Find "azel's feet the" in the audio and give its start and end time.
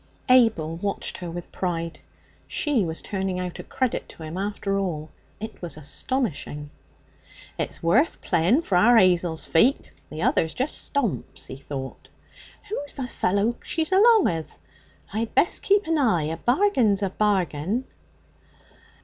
8.97-10.23